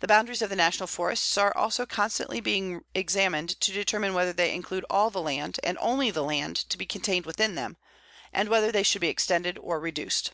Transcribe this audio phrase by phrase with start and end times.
[0.00, 4.52] The boundaries of the National Forests also are constantly being examined to determine whether they
[4.52, 7.76] include all the land, and only the land, to be contained within them,
[8.32, 10.32] and whether they should be extended or reduced.